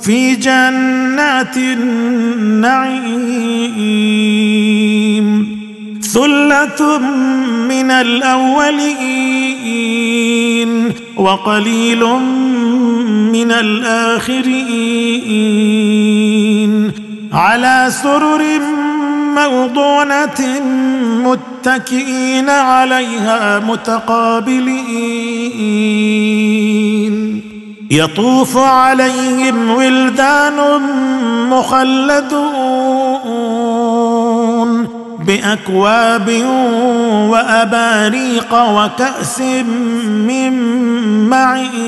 في 0.00 0.34
جنات 0.34 1.56
النعيم. 1.56 1.98
ثلة 6.02 6.98
من 7.68 7.90
الأولين 7.90 9.08
وقليل 11.16 12.04
من 13.32 13.52
الآخرين. 13.52 14.88
على 17.32 17.86
سرر 18.02 18.42
موضونة 19.36 20.62
متكئين 21.24 22.48
عليها 22.48 23.58
متقابلين. 23.58 24.68
يطوف 27.90 28.56
عليهم 28.56 29.70
ولدان 29.70 30.80
مخلدون 31.50 32.48
بأكواب 35.26 36.44
وأباريق 37.30 38.54
وكأس 38.54 39.40
من 39.40 40.52
معين. 41.28 41.78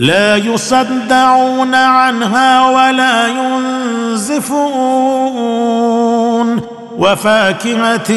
لا 0.00 0.36
يصدعون 0.36 1.74
عنها 1.74 2.70
ولا 2.70 3.26
ينزفون. 3.26 4.60
وفاكهة 7.00 8.12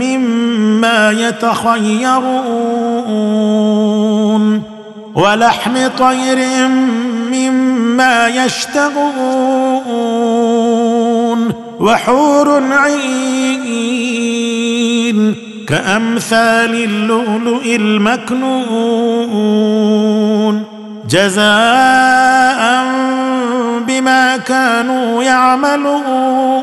مما 0.00 1.10
يتخيرون 1.10 2.22
ولحم 5.14 5.88
طير 5.98 6.68
مما 7.32 8.28
يشتهون 8.28 9.12
وحور 11.80 12.62
عين 12.72 13.02
كأمثال 15.68 16.84
اللؤلؤ 16.84 17.64
المكنون 17.64 19.02
جزاء 21.08 22.62
بما 23.86 24.36
كانوا 24.36 25.22
يعملون 25.22 26.62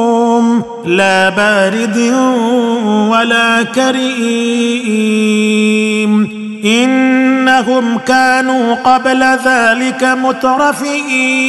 لا 0.85 1.29
بارد 1.29 1.97
ولا 3.11 3.63
كريم. 3.63 5.21
إنهم 6.65 7.97
كانوا 7.97 8.75
قبل 8.75 9.23
ذلك 9.23 10.03
مترفين 10.03 11.41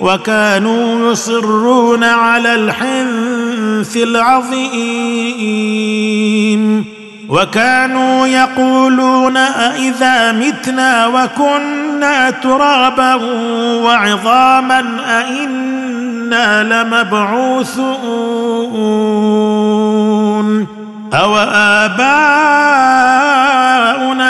وكانوا 0.00 1.12
يصرون 1.12 2.04
على 2.04 2.54
الحنث 2.54 3.96
العظيم. 3.96 5.40
وكانوا 7.28 8.26
يقولون 8.26 9.36
أإذا 9.36 10.32
متنا 10.32 11.06
وكنا 11.06 12.30
ترابا 12.30 13.14
وعظاما 13.84 14.84
أإنا 15.06 16.62
لمبعوثون. 16.62 18.00
أو 21.14 21.36
آباؤنا 21.36 22.10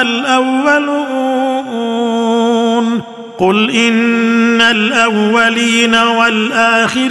الأولون 0.03 1.10
قل 3.41 3.71
إن 3.71 4.61
الأولين 4.61 5.95
والآخرين 5.95 7.11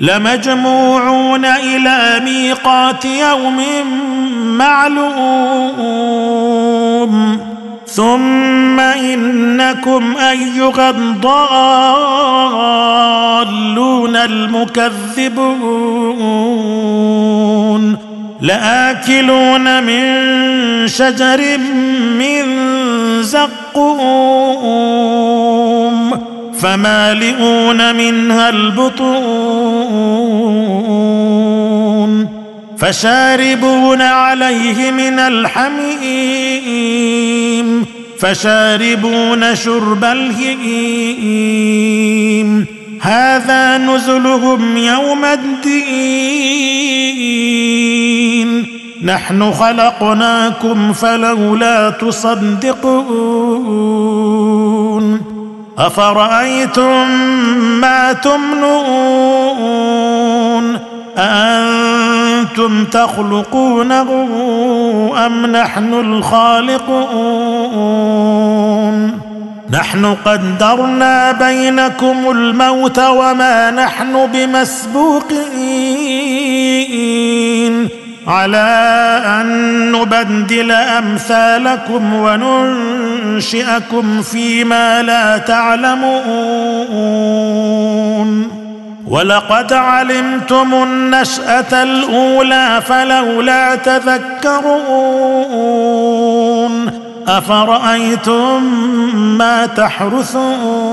لمجموعون 0.00 1.44
إلى 1.44 2.20
ميقات 2.24 3.04
يوم 3.04 3.62
معلوم 4.58 6.02
ثم 7.86 8.80
انكم 8.80 10.16
ايها 10.16 10.90
الضالون 10.90 11.26
المكذبون 14.16 15.62
لاكلون 18.40 19.82
من 19.82 20.32
شجر 20.88 21.58
من 22.18 22.71
زقوم 23.22 25.02
فمالئون 26.60 27.96
منها 27.96 28.48
البطون 28.48 30.22
فشاربون 32.78 34.02
عليه 34.02 34.90
من 34.90 35.18
الحميم 35.18 36.62
فشاربون 38.18 39.54
شرب 39.54 40.04
الهيم 40.04 41.32
هذا 43.00 43.78
نزلهم 43.78 44.76
يوم 44.76 45.24
الدين 45.24 46.42
نحن 49.04 49.52
خلقناكم 49.52 50.92
فلولا 50.92 51.90
تصدقون 51.90 52.82
أفرأيتم 55.78 57.10
ما 57.80 58.12
تمنون 58.12 58.72
أأنتم 61.18 62.84
تخلقونه 62.84 64.08
أم 65.26 65.46
نحن 65.46 65.94
الخالقون 65.94 66.92
نحن 69.70 70.14
قدرنا 70.24 71.32
بينكم 71.32 72.30
الموت 72.30 72.98
وما 72.98 73.70
نحن 73.70 74.26
بمسبوقين 74.32 75.62
على 78.26 79.20
أن 79.26 79.46
نبدل 79.92 80.70
أمثالكم 80.72 82.14
وننشئكم 82.14 83.72
فيما 84.22 85.02
لا 85.02 85.38
تعلمون. 85.38 87.02
ولقد 89.08 89.72
علمتم 89.72 90.74
النشأة 90.74 91.82
الأولى 91.82 92.82
فلولا 92.88 93.74
تذكرون. 93.74 94.72
أفرأيتم 97.28 98.62
ما 99.38 99.66
تحرثون؟ 99.66 100.92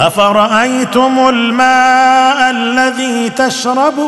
أفرأيتم 0.00 1.28
الماء 1.28 2.50
الذي 2.50 3.30
تشربون؟ 3.30 4.00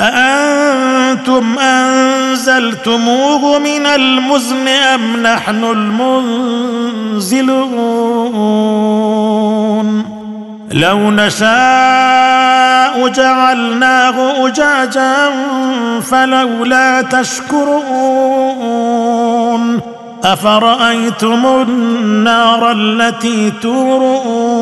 أأنتم 0.00 1.58
أنزلتموه 1.58 3.58
من 3.58 3.86
المزن 3.86 4.68
أم 4.68 5.22
نحن 5.22 5.64
المنزلون؟ 5.64 7.46
لو 10.72 11.10
نشاء 11.10 13.08
جعلناه 13.08 14.46
أجاجا 14.46 15.14
فلولا 16.02 17.02
تشكرون. 17.02 18.66
أفرأيتم 20.26 21.46
النار 21.46 22.72
التي 22.72 23.52
تورون؟ 23.62 24.56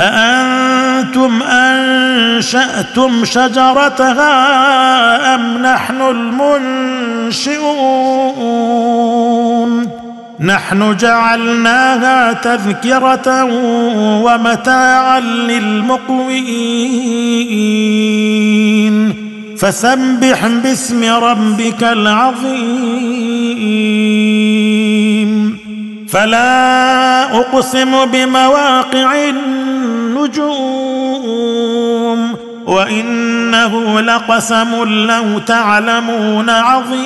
أأنتم 0.00 1.42
أنشأتم 1.42 3.24
شجرتها 3.24 4.34
أم 5.34 5.62
نحن 5.62 6.02
المنشئون؟ 6.02 7.66
نحن 10.40 10.96
جعلناها 10.96 12.32
تذكرة 12.32 13.44
ومتاعا 14.24 15.20
للمقوين. 15.20 16.56
فسبح 19.58 20.46
باسم 20.46 21.04
ربك 21.04 21.82
العظيم. 21.82 22.96
فلا 26.08 27.22
أقسم 27.38 28.04
بمواقع 28.04 29.28
النجوم 29.28 30.56
وإنه 32.66 34.00
لقسم 34.00 34.84
لو 34.84 35.38
تعلمون 35.38 36.50
عظيم. 36.50 36.96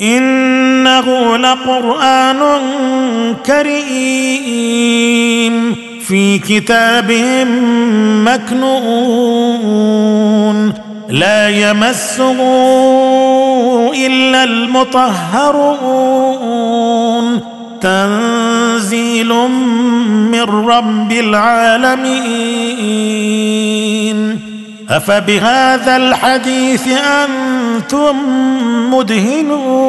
إنه 0.00 1.36
لقرآن 1.36 2.38
كريم. 3.46 4.78
في 6.08 6.38
كتاب 6.38 7.12
مكنون 8.24 9.78
لا 11.10 11.48
يمسه 11.48 12.40
إلا 14.06 14.44
المطهرون. 14.44 15.98
تنزيل 17.80 19.34
من 20.32 20.42
رب 20.42 21.12
العالمين. 21.12 22.58
أفبهذا 24.90 25.96
الحديث 25.96 26.88
أنتم 26.88 28.16
مدهنون. 28.94 29.88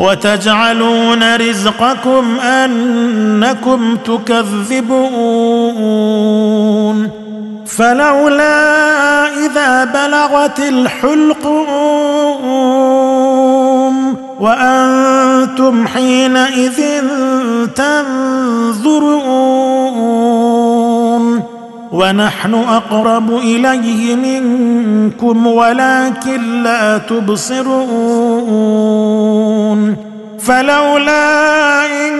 وتجعلون 0.00 1.36
رزقكم 1.36 2.40
أنكم 2.40 3.96
تكذبون 3.96 5.10
فلولا 7.66 9.26
إذا 9.46 9.84
بلغت 9.84 10.58
الحلقوم 10.60 11.60
وأنتم 14.40 15.86
حينئذ 15.86 16.80
تنظرون 17.76 19.69
ونحن 22.00 22.54
أقرب 22.54 23.38
إليه 23.38 24.16
منكم 24.16 25.46
ولكن 25.46 26.62
لا 26.62 26.98
تبصرون 26.98 27.70
فلولا 30.38 31.84
إن 31.86 32.12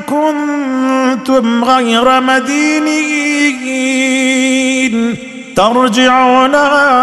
كنتم 0.00 1.64
غير 1.64 2.20
مدينين 2.20 3.58
ترجعونها 5.56 7.00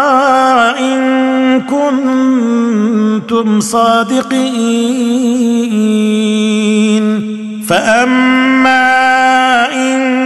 إن 0.78 1.60
كنتم 1.60 3.60
صادقين 3.60 4.26
فأما 7.68 8.86
إن 9.74 10.25